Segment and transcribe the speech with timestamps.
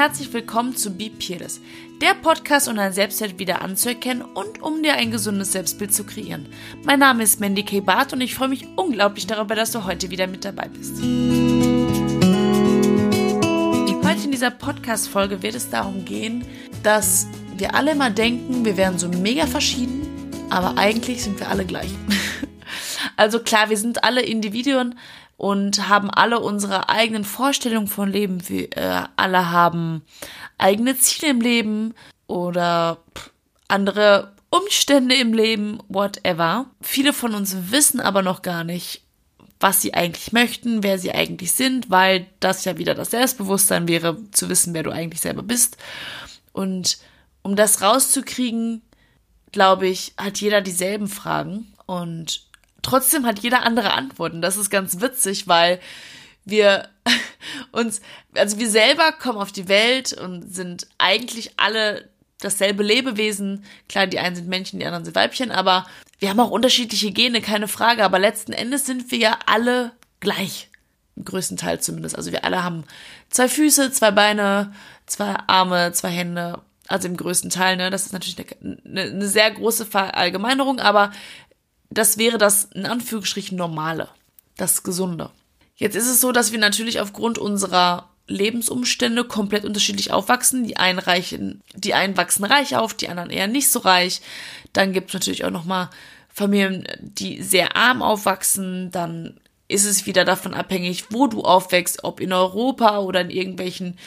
[0.00, 1.60] herzlich willkommen zu Be Peerless,
[2.00, 6.46] der Podcast, um dein Selbstwert wieder anzuerkennen und um dir ein gesundes Selbstbild zu kreieren.
[6.84, 7.80] Mein Name ist Mandy K.
[7.80, 11.02] Barth und ich freue mich unglaublich darüber, dass du heute wieder mit dabei bist.
[14.02, 16.46] Heute in dieser Podcast-Folge wird es darum gehen,
[16.82, 17.26] dass
[17.58, 20.08] wir alle immer denken, wir wären so mega verschieden,
[20.48, 21.90] aber eigentlich sind wir alle gleich.
[23.16, 24.94] Also klar, wir sind alle Individuen,
[25.40, 28.46] und haben alle unsere eigenen Vorstellungen von Leben.
[28.50, 30.02] Wir äh, alle haben
[30.58, 31.94] eigene Ziele im Leben
[32.26, 32.98] oder
[33.66, 36.66] andere Umstände im Leben, whatever.
[36.82, 39.00] Viele von uns wissen aber noch gar nicht,
[39.60, 44.18] was sie eigentlich möchten, wer sie eigentlich sind, weil das ja wieder das Selbstbewusstsein wäre,
[44.32, 45.78] zu wissen, wer du eigentlich selber bist.
[46.52, 46.98] Und
[47.40, 48.82] um das rauszukriegen,
[49.52, 52.49] glaube ich, hat jeder dieselben Fragen und
[52.82, 54.42] trotzdem hat jeder andere Antworten.
[54.42, 55.80] Das ist ganz witzig, weil
[56.44, 56.88] wir
[57.72, 58.00] uns,
[58.34, 62.08] also wir selber kommen auf die Welt und sind eigentlich alle
[62.40, 63.64] dasselbe Lebewesen.
[63.88, 65.86] Klar, die einen sind Männchen, die anderen sind Weibchen, aber
[66.18, 68.04] wir haben auch unterschiedliche Gene, keine Frage.
[68.04, 70.68] Aber letzten Endes sind wir ja alle gleich.
[71.16, 72.16] Im größten Teil zumindest.
[72.16, 72.84] Also wir alle haben
[73.30, 74.72] zwei Füße, zwei Beine,
[75.06, 76.60] zwei Arme, zwei Hände.
[76.88, 77.90] Also im größten Teil, ne?
[77.90, 81.12] Das ist natürlich eine, eine, sehr große Verallgemeinerung, aber
[81.90, 84.08] das wäre das in Anführungsstrichen normale,
[84.56, 85.30] das Gesunde.
[85.76, 90.64] Jetzt ist es so, dass wir natürlich aufgrund unserer Lebensumstände komplett unterschiedlich aufwachsen.
[90.64, 94.20] Die einen reichen, die einen wachsen reich auf, die anderen eher nicht so reich.
[94.72, 95.90] Dann gibt es natürlich auch nochmal
[96.28, 98.90] Familien, die sehr arm aufwachsen.
[98.92, 103.98] Dann ist es wieder davon abhängig, wo du aufwächst, ob in Europa oder in irgendwelchen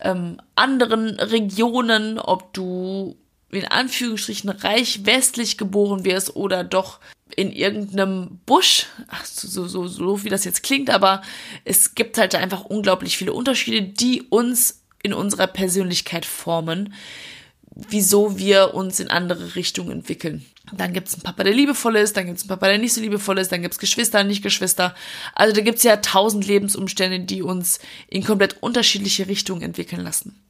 [0.00, 3.16] ähm, anderen Regionen, ob du
[3.50, 7.00] in Anführungsstrichen reich westlich geboren wirst oder doch
[7.38, 11.22] in irgendeinem Busch, ach, so, so, so so wie das jetzt klingt, aber
[11.64, 16.92] es gibt halt einfach unglaublich viele Unterschiede, die uns in unserer Persönlichkeit formen,
[17.76, 20.44] wieso wir uns in andere Richtungen entwickeln.
[20.72, 23.38] Dann gibt's einen Papa, der liebevoll ist, dann gibt's einen Papa, der nicht so liebevoll
[23.38, 24.96] ist, dann gibt's Geschwister, nicht Geschwister.
[25.32, 27.78] Also da gibt's ja tausend Lebensumstände, die uns
[28.08, 30.42] in komplett unterschiedliche Richtungen entwickeln lassen.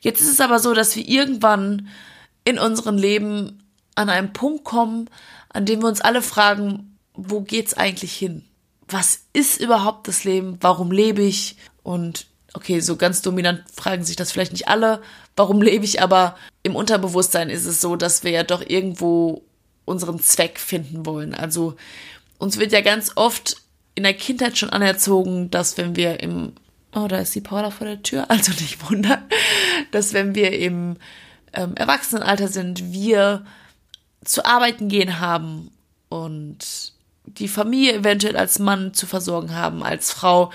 [0.00, 1.88] Jetzt ist es aber so, dass wir irgendwann
[2.44, 3.64] in unserem Leben
[4.00, 5.08] an einen Punkt kommen,
[5.48, 8.44] an dem wir uns alle fragen, wo geht's eigentlich hin?
[8.88, 10.58] Was ist überhaupt das Leben?
[10.60, 11.56] Warum lebe ich?
[11.82, 15.02] Und okay, so ganz dominant fragen sich das vielleicht nicht alle,
[15.36, 19.42] warum lebe ich, aber im Unterbewusstsein ist es so, dass wir ja doch irgendwo
[19.84, 21.34] unseren Zweck finden wollen.
[21.34, 21.76] Also
[22.38, 23.56] uns wird ja ganz oft
[23.94, 26.52] in der Kindheit schon anerzogen, dass wenn wir im
[26.92, 28.28] Oh, da ist die Paula vor der Tür.
[28.30, 29.22] Also nicht wundern,
[29.92, 30.96] dass wenn wir im
[31.52, 33.44] ähm, Erwachsenenalter sind, wir
[34.24, 35.70] zu arbeiten gehen haben
[36.08, 36.92] und
[37.24, 40.50] die Familie eventuell als Mann zu versorgen haben, als Frau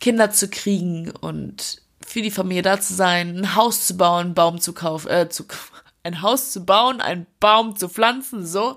[0.00, 4.34] Kinder zu kriegen und für die Familie da zu sein, ein Haus zu bauen, einen
[4.34, 5.44] Baum zu kaufen, äh, zu,
[6.02, 8.76] ein Haus zu bauen, einen Baum zu pflanzen, so,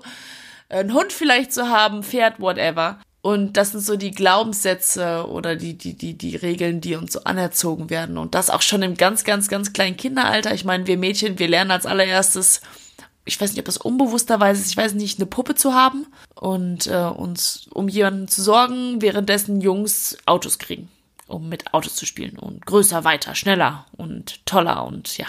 [0.68, 3.00] ein Hund vielleicht zu haben, Pferd, whatever.
[3.22, 7.24] Und das sind so die Glaubenssätze oder die, die, die, die Regeln, die uns so
[7.24, 8.18] anerzogen werden.
[8.18, 10.54] Und das auch schon im ganz, ganz, ganz kleinen Kinderalter.
[10.54, 12.60] Ich meine, wir Mädchen, wir lernen als allererstes
[13.26, 16.86] ich weiß nicht, ob das unbewussterweise ist, ich weiß nicht, eine Puppe zu haben und
[16.86, 20.88] äh, uns um jemanden zu sorgen, währenddessen Jungs Autos kriegen,
[21.26, 25.26] um mit Autos zu spielen und größer, weiter, schneller und toller und ja,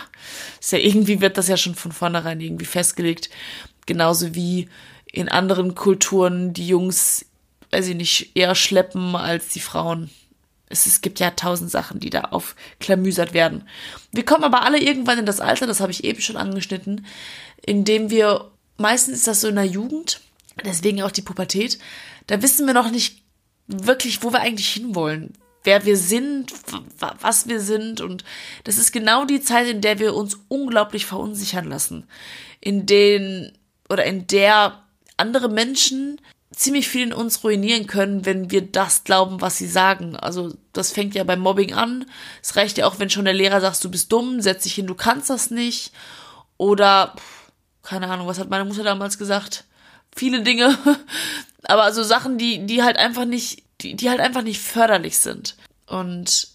[0.61, 3.29] ist ja irgendwie wird das ja schon von vornherein irgendwie festgelegt,
[3.87, 4.69] genauso wie
[5.11, 7.25] in anderen Kulturen die Jungs,
[7.71, 10.11] weiß ich nicht, eher schleppen als die Frauen.
[10.69, 13.67] Es, es gibt ja tausend Sachen, die da aufklamüsert werden.
[14.11, 17.05] Wir kommen aber alle irgendwann in das Alter, das habe ich eben schon angeschnitten,
[17.65, 20.21] in dem wir, meistens ist das so in der Jugend,
[20.65, 21.79] deswegen auch die Pubertät,
[22.27, 23.21] da wissen wir noch nicht
[23.67, 25.33] wirklich, wo wir eigentlich hinwollen,
[25.63, 26.53] wer wir sind,
[27.19, 28.23] was wir sind und
[28.63, 32.07] das ist genau die Zeit, in der wir uns unglaublich verunsichern lassen,
[32.59, 33.57] in den
[33.89, 34.83] oder in der
[35.17, 36.19] andere Menschen
[36.57, 40.15] ziemlich viel in uns ruinieren können, wenn wir das glauben, was sie sagen.
[40.15, 42.05] Also das fängt ja beim Mobbing an.
[42.41, 44.87] Es reicht ja auch, wenn schon der Lehrer sagt, du bist dumm, setz dich hin,
[44.87, 45.91] du kannst das nicht.
[46.57, 47.15] Oder
[47.83, 49.65] keine Ahnung, was hat meine Mutter damals gesagt?
[50.15, 50.77] Viele Dinge.
[51.63, 55.55] Aber also Sachen, die, die halt einfach nicht, die, die halt einfach nicht förderlich sind.
[55.85, 56.47] Und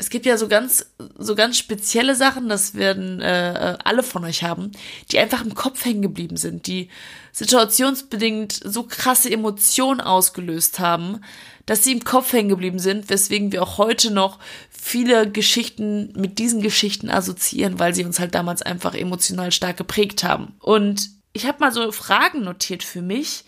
[0.00, 0.86] es gibt ja so ganz,
[1.18, 4.70] so ganz spezielle Sachen, das werden äh, alle von euch haben,
[5.10, 6.88] die einfach im Kopf hängen geblieben sind, die
[7.32, 11.20] situationsbedingt so krasse Emotionen ausgelöst haben,
[11.66, 14.38] dass sie im Kopf hängen geblieben sind, weswegen wir auch heute noch
[14.70, 20.22] viele Geschichten mit diesen Geschichten assoziieren, weil sie uns halt damals einfach emotional stark geprägt
[20.22, 20.54] haben.
[20.60, 23.44] Und ich habe mal so Fragen notiert für mich,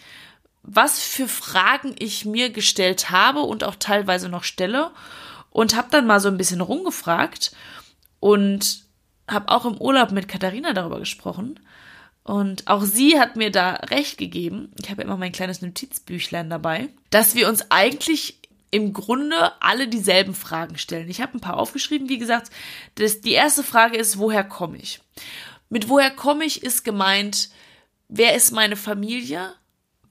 [0.62, 4.90] was für Fragen ich mir gestellt habe und auch teilweise noch stelle
[5.50, 7.52] und habe dann mal so ein bisschen rumgefragt
[8.20, 8.84] und
[9.28, 11.60] habe auch im Urlaub mit Katharina darüber gesprochen.
[12.22, 14.72] Und auch sie hat mir da recht gegeben.
[14.80, 18.38] Ich habe ja immer mein kleines Notizbüchlein dabei, dass wir uns eigentlich
[18.70, 21.08] im Grunde alle dieselben Fragen stellen.
[21.08, 22.50] Ich habe ein paar aufgeschrieben, wie gesagt.
[22.94, 25.00] Das, die erste Frage ist, woher komme ich?
[25.68, 27.50] Mit woher komme ich ist gemeint,
[28.08, 29.54] wer ist meine Familie?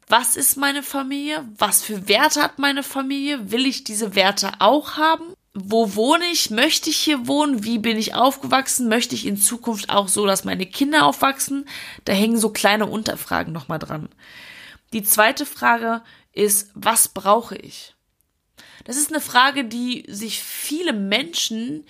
[0.09, 1.47] Was ist meine Familie?
[1.55, 3.51] Was für Werte hat meine Familie?
[3.51, 5.35] Will ich diese Werte auch haben?
[5.53, 6.49] Wo wohne ich?
[6.49, 7.63] Möchte ich hier wohnen?
[7.63, 8.89] Wie bin ich aufgewachsen?
[8.89, 11.65] Möchte ich in Zukunft auch so, dass meine Kinder aufwachsen?
[12.05, 14.09] Da hängen so kleine Unterfragen nochmal dran.
[14.93, 16.01] Die zweite Frage
[16.33, 17.93] ist, was brauche ich?
[18.85, 21.85] Das ist eine Frage, die sich viele Menschen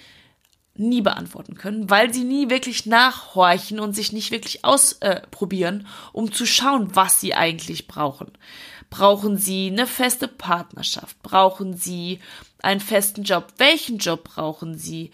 [0.79, 6.45] nie beantworten können, weil sie nie wirklich nachhorchen und sich nicht wirklich ausprobieren, um zu
[6.45, 8.31] schauen, was sie eigentlich brauchen.
[8.89, 11.21] Brauchen sie eine feste Partnerschaft?
[11.21, 12.19] Brauchen sie
[12.63, 13.53] einen festen Job?
[13.57, 15.11] Welchen Job brauchen sie?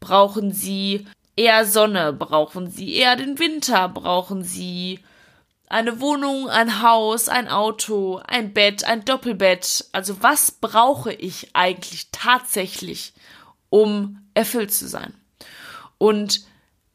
[0.00, 1.06] Brauchen sie
[1.36, 2.12] eher Sonne?
[2.12, 3.88] Brauchen sie eher den Winter?
[3.88, 5.00] Brauchen sie
[5.68, 9.84] eine Wohnung, ein Haus, ein Auto, ein Bett, ein Doppelbett.
[9.92, 13.12] Also was brauche ich eigentlich tatsächlich,
[13.70, 15.14] um erfüllt zu sein?
[15.98, 16.44] Und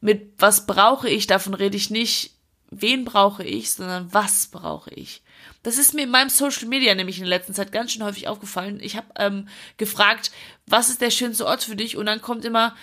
[0.00, 2.32] mit was brauche ich, davon rede ich nicht,
[2.70, 5.22] wen brauche ich, sondern was brauche ich.
[5.62, 8.28] Das ist mir in meinem Social Media nämlich in der letzten Zeit ganz schön häufig
[8.28, 8.80] aufgefallen.
[8.82, 10.30] Ich habe ähm, gefragt,
[10.66, 11.96] was ist der schönste Ort für dich?
[11.96, 12.74] Und dann kommt immer,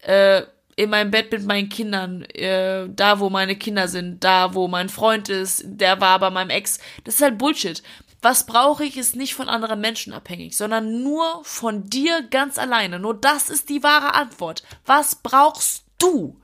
[0.00, 0.42] äh,
[0.76, 4.88] in meinem Bett mit meinen Kindern, äh, da wo meine Kinder sind, da wo mein
[4.88, 6.78] Freund ist, der war bei meinem Ex.
[7.04, 7.82] Das ist halt Bullshit.
[8.22, 12.98] Was brauche ich, ist nicht von anderen Menschen abhängig, sondern nur von dir ganz alleine.
[12.98, 14.62] Nur das ist die wahre Antwort.
[14.84, 16.38] Was brauchst du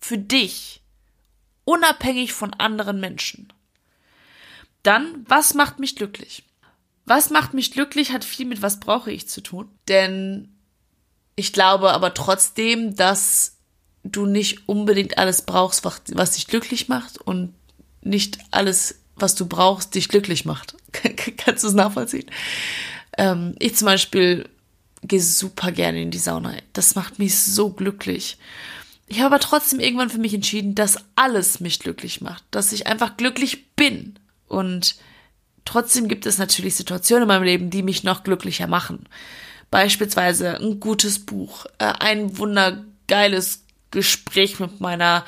[0.00, 0.82] für dich,
[1.64, 3.52] unabhängig von anderen Menschen?
[4.82, 6.44] Dann, was macht mich glücklich?
[7.04, 9.70] Was macht mich glücklich, hat viel mit was brauche ich zu tun.
[9.88, 10.55] Denn
[11.36, 13.56] ich glaube aber trotzdem, dass
[14.02, 17.54] du nicht unbedingt alles brauchst, was, dich glücklich macht und
[18.00, 20.76] nicht alles, was du brauchst, dich glücklich macht.
[21.36, 22.26] Kannst du es nachvollziehen?
[23.18, 24.48] Ähm, ich zum Beispiel
[25.02, 26.54] gehe super gerne in die Sauna.
[26.72, 28.38] Das macht mich so glücklich.
[29.08, 32.86] Ich habe aber trotzdem irgendwann für mich entschieden, dass alles mich glücklich macht, dass ich
[32.86, 34.18] einfach glücklich bin.
[34.48, 34.96] Und
[35.64, 39.06] trotzdem gibt es natürlich Situationen in meinem Leben, die mich noch glücklicher machen.
[39.70, 45.24] Beispielsweise ein gutes Buch, äh, ein wundergeiles Gespräch mit meiner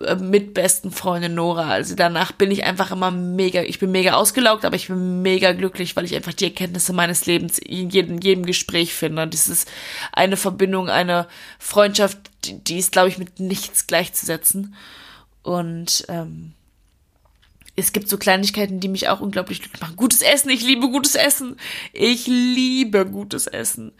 [0.00, 1.70] äh, mitbesten Freundin Nora.
[1.70, 5.52] Also danach bin ich einfach immer mega, ich bin mega ausgelaugt, aber ich bin mega
[5.52, 9.22] glücklich, weil ich einfach die Erkenntnisse meines Lebens in jedem, jedem Gespräch finde.
[9.22, 9.70] Und das ist
[10.12, 11.28] eine Verbindung, eine
[11.58, 14.74] Freundschaft, die, die ist, glaube ich, mit nichts gleichzusetzen.
[15.42, 16.54] Und ähm,
[17.76, 19.96] es gibt so Kleinigkeiten, die mich auch unglaublich glücklich machen.
[19.96, 21.56] Gutes Essen, ich liebe gutes Essen.
[21.92, 23.92] Ich liebe gutes Essen.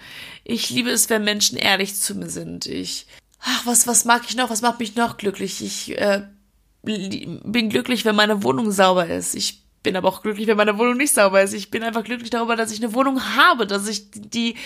[0.45, 2.67] Ich liebe es, wenn Menschen ehrlich zu mir sind.
[2.67, 3.07] Ich
[3.41, 5.63] ach, was, was mag ich noch, was macht mich noch glücklich?
[5.63, 6.23] Ich äh,
[6.83, 9.35] bin glücklich, wenn meine Wohnung sauber ist.
[9.35, 11.53] Ich bin aber auch glücklich, wenn meine Wohnung nicht sauber ist.
[11.53, 14.57] Ich bin einfach glücklich darüber, dass ich eine Wohnung habe, dass ich die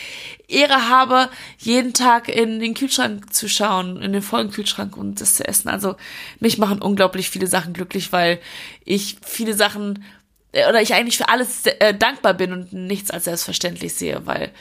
[0.46, 1.28] Ehre habe,
[1.58, 5.68] jeden Tag in den Kühlschrank zu schauen, in den vollen Kühlschrank und das zu essen.
[5.68, 5.96] Also
[6.40, 8.40] mich machen unglaublich viele Sachen glücklich, weil
[8.84, 10.04] ich viele Sachen
[10.52, 14.52] äh, oder ich eigentlich für alles äh, dankbar bin und nichts als selbstverständlich sehe, weil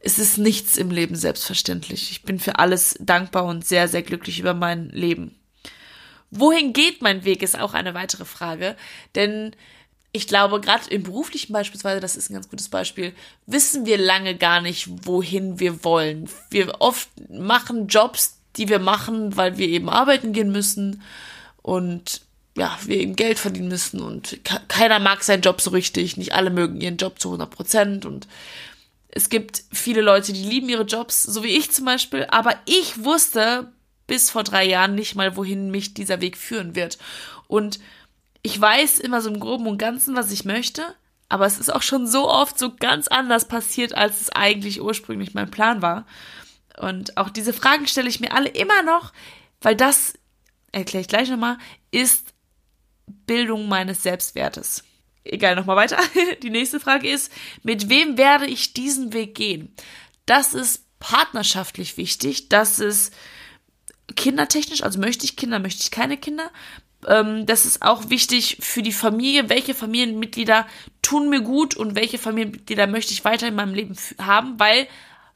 [0.00, 2.10] es ist nichts im Leben selbstverständlich.
[2.10, 5.34] Ich bin für alles dankbar und sehr, sehr glücklich über mein Leben.
[6.30, 8.74] Wohin geht mein Weg, ist auch eine weitere Frage.
[9.14, 9.54] Denn
[10.14, 13.12] ich glaube, gerade im beruflichen beispielsweise, das ist ein ganz gutes Beispiel,
[13.46, 16.30] wissen wir lange gar nicht, wohin wir wollen.
[16.50, 21.02] Wir oft machen Jobs, die wir machen, weil wir eben arbeiten gehen müssen
[21.62, 22.20] und
[22.56, 26.50] ja, wir eben Geld verdienen müssen und keiner mag seinen Job so richtig, nicht alle
[26.50, 28.28] mögen ihren Job zu 100 Prozent und
[29.08, 33.02] es gibt viele Leute, die lieben ihre Jobs, so wie ich zum Beispiel, aber ich
[33.02, 33.72] wusste
[34.06, 36.98] bis vor drei Jahren nicht mal, wohin mich dieser Weg führen wird.
[37.48, 37.80] Und
[38.44, 40.94] ich weiß immer so im Groben und Ganzen, was ich möchte,
[41.28, 45.34] aber es ist auch schon so oft so ganz anders passiert, als es eigentlich ursprünglich
[45.34, 46.06] mein Plan war.
[46.78, 49.12] Und auch diese Fragen stelle ich mir alle immer noch,
[49.60, 50.14] weil das,
[50.70, 51.58] erkläre ich gleich nochmal,
[51.90, 52.32] ist
[53.26, 54.84] Bildung meines Selbstwertes
[55.24, 55.98] egal, nochmal weiter.
[56.42, 57.32] Die nächste Frage ist,
[57.62, 59.74] mit wem werde ich diesen Weg gehen?
[60.26, 63.12] Das ist partnerschaftlich wichtig, das ist
[64.16, 66.50] kindertechnisch, also möchte ich Kinder, möchte ich keine Kinder.
[67.06, 70.66] Ähm, das ist auch wichtig für die Familie, welche Familienmitglieder
[71.02, 74.86] tun mir gut und welche Familienmitglieder möchte ich weiter in meinem Leben haben, weil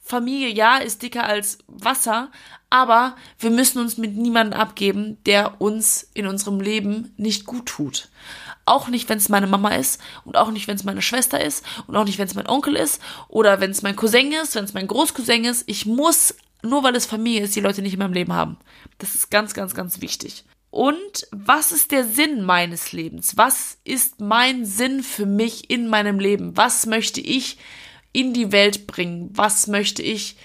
[0.01, 2.31] Familie, ja, ist dicker als Wasser,
[2.71, 8.09] aber wir müssen uns mit niemandem abgeben, der uns in unserem Leben nicht gut tut.
[8.65, 11.65] Auch nicht, wenn es meine Mama ist und auch nicht, wenn es meine Schwester ist
[11.87, 14.65] und auch nicht, wenn es mein Onkel ist oder wenn es mein Cousin ist, wenn
[14.65, 15.65] es mein Großcousin ist.
[15.67, 18.57] Ich muss nur weil es Familie ist, die Leute nicht in meinem Leben haben.
[18.99, 20.45] Das ist ganz, ganz, ganz wichtig.
[20.71, 23.37] Und was ist der Sinn meines Lebens?
[23.37, 26.57] Was ist mein Sinn für mich in meinem Leben?
[26.57, 27.57] Was möchte ich
[28.13, 29.31] in die Welt bringen?
[29.33, 30.37] Was möchte ich,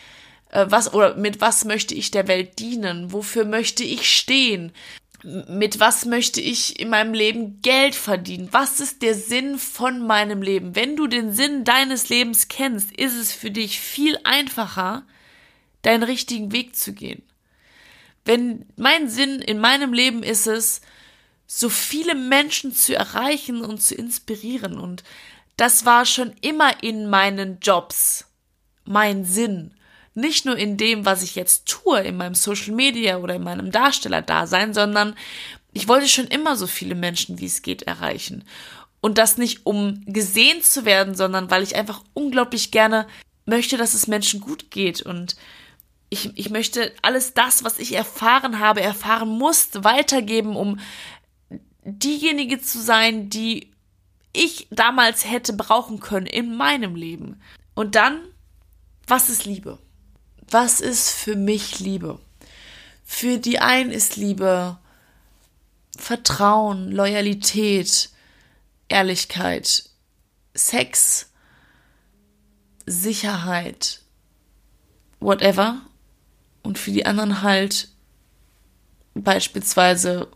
[0.49, 3.11] äh, was oder mit was möchte ich der Welt dienen?
[3.11, 4.71] Wofür möchte ich stehen?
[5.23, 8.49] Mit was möchte ich in meinem Leben Geld verdienen?
[8.51, 10.75] Was ist der Sinn von meinem Leben?
[10.75, 15.05] Wenn du den Sinn deines Lebens kennst, ist es für dich viel einfacher,
[15.81, 17.23] deinen richtigen Weg zu gehen.
[18.25, 20.81] Wenn mein Sinn in meinem Leben ist es,
[21.45, 24.79] so viele Menschen zu erreichen und zu inspirieren.
[24.79, 25.03] Und
[25.57, 28.25] das war schon immer in meinen Jobs
[28.85, 29.73] mein Sinn.
[30.15, 33.71] Nicht nur in dem, was ich jetzt tue, in meinem Social Media oder in meinem
[33.71, 35.15] Darstellerdasein, sondern
[35.73, 38.43] ich wollte schon immer so viele Menschen, wie es geht, erreichen.
[39.01, 43.07] Und das nicht, um gesehen zu werden, sondern weil ich einfach unglaublich gerne
[43.45, 45.35] möchte, dass es Menschen gut geht und
[46.13, 50.79] ich, ich möchte alles das, was ich erfahren habe, erfahren musste, weitergeben, um
[51.83, 53.71] diejenige zu sein, die
[54.31, 57.41] ich damals hätte brauchen können in meinem Leben.
[57.73, 58.21] Und dann,
[59.07, 59.79] was ist Liebe?
[60.49, 62.19] Was ist für mich Liebe?
[63.03, 64.77] Für die einen ist Liebe
[65.97, 68.09] Vertrauen, Loyalität,
[68.87, 69.89] Ehrlichkeit,
[70.53, 71.29] Sex,
[72.85, 74.01] Sicherheit,
[75.19, 75.81] whatever
[76.63, 77.89] und für die anderen halt
[79.13, 80.27] beispielsweise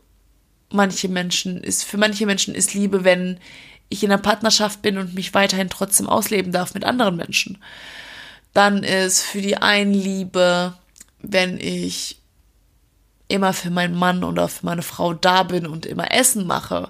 [0.69, 3.39] manche Menschen ist, für manche Menschen ist Liebe, wenn
[3.89, 7.57] ich in einer Partnerschaft bin und mich weiterhin trotzdem ausleben darf mit anderen Menschen.
[8.53, 10.73] Dann ist für die einen Liebe,
[11.19, 12.19] wenn ich
[13.29, 16.89] immer für meinen Mann oder für meine Frau da bin und immer Essen mache.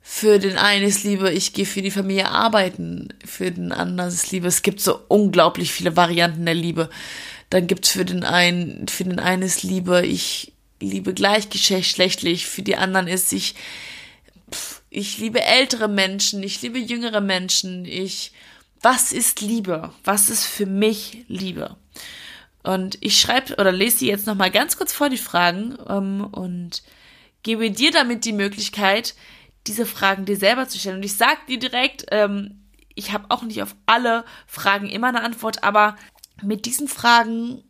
[0.00, 3.08] Für den einen ist Liebe, ich gehe für die Familie arbeiten.
[3.24, 6.88] Für den anderen ist Liebe, es gibt so unglaublich viele Varianten der Liebe.
[7.50, 12.76] Dann gibt's für den einen, für den einen ist Liebe, ich liebe gleichgeschlechtlich, für die
[12.76, 13.54] anderen ist ich,
[14.90, 18.32] ich liebe ältere Menschen, ich liebe jüngere Menschen, ich,
[18.80, 19.92] was ist Liebe?
[20.04, 21.76] Was ist für mich Liebe?
[22.62, 26.82] Und ich schreibe oder lese sie jetzt nochmal ganz kurz vor, die Fragen, ähm, und
[27.42, 29.14] gebe dir damit die Möglichkeit,
[29.66, 30.96] diese Fragen dir selber zu stellen.
[30.96, 32.62] Und ich sag dir direkt, ähm,
[32.94, 35.96] ich habe auch nicht auf alle Fragen immer eine Antwort, aber
[36.42, 37.62] mit diesen Fragen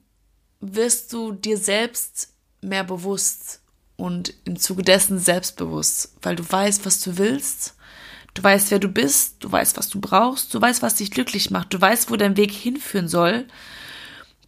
[0.61, 3.61] wirst du dir selbst mehr bewusst
[3.97, 7.75] und im Zuge dessen selbstbewusst, weil du weißt, was du willst,
[8.35, 11.51] du weißt, wer du bist, du weißt, was du brauchst, du weißt, was dich glücklich
[11.51, 13.47] macht, du weißt, wo dein Weg hinführen soll,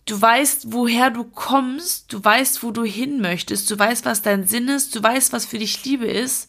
[0.07, 4.47] du weißt, woher du kommst, du weißt, wo du hin möchtest, du weißt, was dein
[4.47, 6.49] Sinn ist, du weißt, was für dich Liebe ist.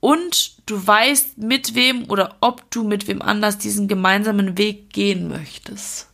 [0.00, 5.28] Und du weißt, mit wem oder ob du mit wem anders diesen gemeinsamen Weg gehen
[5.28, 6.09] möchtest.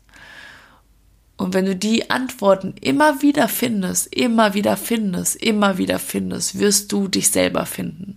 [1.36, 6.92] Und wenn du die Antworten immer wieder findest, immer wieder findest, immer wieder findest, wirst
[6.92, 8.14] du dich selber finden.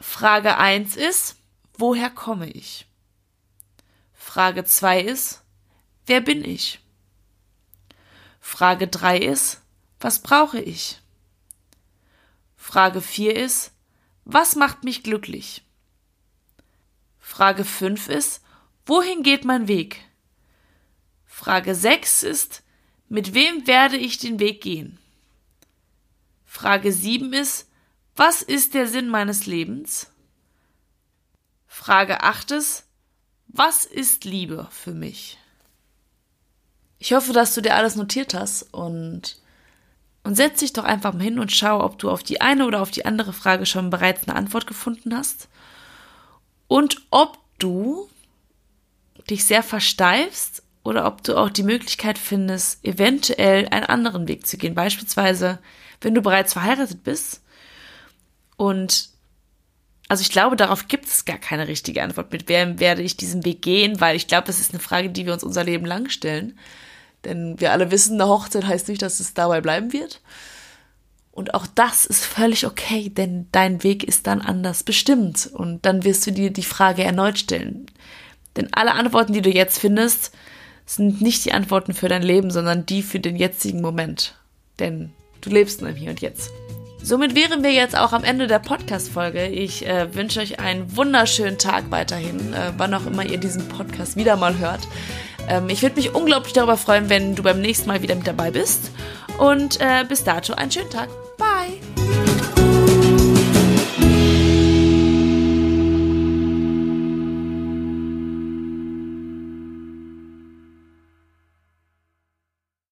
[0.00, 1.36] Frage eins ist,
[1.76, 2.86] woher komme ich?
[4.14, 5.42] Frage zwei ist,
[6.06, 6.80] wer bin ich?
[8.40, 9.62] Frage drei ist,
[9.98, 11.00] was brauche ich?
[12.56, 13.72] Frage vier ist,
[14.24, 15.64] was macht mich glücklich?
[17.18, 18.42] Frage fünf ist,
[18.84, 20.05] wohin geht mein Weg?
[21.38, 22.62] Frage 6 ist,
[23.10, 24.98] mit wem werde ich den Weg gehen?
[26.46, 27.68] Frage 7 ist,
[28.16, 30.10] was ist der Sinn meines Lebens?
[31.66, 32.86] Frage 8 ist,
[33.48, 35.36] was ist Liebe für mich?
[36.98, 39.36] Ich hoffe, dass du dir alles notiert hast und,
[40.24, 42.80] und setz dich doch einfach mal hin und schau, ob du auf die eine oder
[42.80, 45.48] auf die andere Frage schon bereits eine Antwort gefunden hast
[46.66, 48.08] und ob du
[49.28, 54.56] dich sehr versteifst oder ob du auch die Möglichkeit findest, eventuell einen anderen Weg zu
[54.56, 54.74] gehen.
[54.74, 55.58] Beispielsweise,
[56.00, 57.42] wenn du bereits verheiratet bist
[58.56, 59.10] und
[60.08, 62.30] also ich glaube, darauf gibt es gar keine richtige Antwort.
[62.30, 64.00] Mit wem werde ich diesen Weg gehen?
[64.00, 66.56] Weil ich glaube, das ist eine Frage, die wir uns unser Leben lang stellen.
[67.24, 70.20] Denn wir alle wissen, eine Hochzeit heißt nicht, dass es dabei bleiben wird.
[71.32, 75.50] Und auch das ist völlig okay, denn dein Weg ist dann anders bestimmt.
[75.52, 77.86] Und dann wirst du dir die Frage erneut stellen.
[78.54, 80.32] Denn alle Antworten, die du jetzt findest,
[80.86, 84.34] sind nicht die Antworten für dein Leben, sondern die für den jetzigen Moment.
[84.78, 86.50] Denn du lebst nur im Hier und Jetzt.
[87.02, 89.46] Somit wären wir jetzt auch am Ende der Podcast-Folge.
[89.46, 94.16] Ich äh, wünsche euch einen wunderschönen Tag weiterhin, äh, wann auch immer ihr diesen Podcast
[94.16, 94.80] wieder mal hört.
[95.48, 98.50] Ähm, ich würde mich unglaublich darüber freuen, wenn du beim nächsten Mal wieder mit dabei
[98.50, 98.90] bist.
[99.38, 101.08] Und äh, bis dato einen schönen Tag.
[101.38, 101.85] Bye!